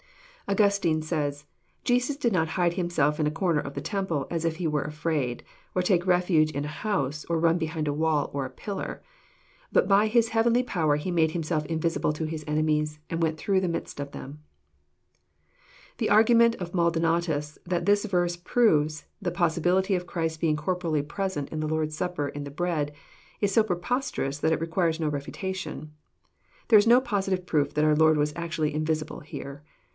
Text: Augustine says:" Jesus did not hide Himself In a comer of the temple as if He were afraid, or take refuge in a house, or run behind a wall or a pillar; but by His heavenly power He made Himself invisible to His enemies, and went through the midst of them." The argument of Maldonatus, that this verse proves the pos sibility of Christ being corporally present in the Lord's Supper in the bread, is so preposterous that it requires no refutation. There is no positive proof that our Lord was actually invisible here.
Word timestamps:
Augustine 0.47 1.01
says:" 1.01 1.45
Jesus 1.85 2.17
did 2.17 2.33
not 2.33 2.49
hide 2.57 2.73
Himself 2.73 3.19
In 3.19 3.27
a 3.27 3.31
comer 3.31 3.59
of 3.61 3.73
the 3.75 3.79
temple 3.81 4.25
as 4.31 4.43
if 4.43 4.55
He 4.57 4.67
were 4.67 4.81
afraid, 4.83 5.43
or 5.75 5.81
take 5.83 6.05
refuge 6.07 6.51
in 6.51 6.65
a 6.65 6.81
house, 6.81 7.23
or 7.25 7.39
run 7.39 7.57
behind 7.59 7.87
a 7.87 7.93
wall 7.93 8.29
or 8.33 8.43
a 8.43 8.49
pillar; 8.49 9.01
but 9.71 9.87
by 9.87 10.07
His 10.07 10.29
heavenly 10.29 10.63
power 10.63 10.95
He 10.97 11.11
made 11.11 11.31
Himself 11.31 11.65
invisible 11.67 12.11
to 12.13 12.25
His 12.25 12.43
enemies, 12.47 12.99
and 13.11 13.21
went 13.21 13.37
through 13.37 13.61
the 13.61 13.69
midst 13.69 13.99
of 14.01 14.11
them." 14.11 14.39
The 15.99 16.09
argument 16.09 16.55
of 16.55 16.73
Maldonatus, 16.73 17.59
that 17.67 17.85
this 17.85 18.03
verse 18.05 18.35
proves 18.35 19.05
the 19.21 19.31
pos 19.31 19.57
sibility 19.57 19.95
of 19.95 20.07
Christ 20.07 20.41
being 20.41 20.55
corporally 20.57 21.03
present 21.03 21.47
in 21.49 21.59
the 21.61 21.67
Lord's 21.69 21.95
Supper 21.95 22.27
in 22.27 22.43
the 22.43 22.51
bread, 22.51 22.91
is 23.39 23.53
so 23.53 23.63
preposterous 23.63 24.39
that 24.39 24.51
it 24.51 24.59
requires 24.59 24.99
no 24.99 25.07
refutation. 25.07 25.93
There 26.69 26.79
is 26.79 26.87
no 26.87 26.99
positive 26.99 27.45
proof 27.45 27.75
that 27.75 27.85
our 27.85 27.95
Lord 27.95 28.17
was 28.17 28.33
actually 28.35 28.73
invisible 28.73 29.19
here. 29.21 29.63